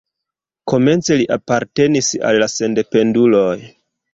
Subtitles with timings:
[0.71, 3.55] Komence li apartenis al la sendependuloj.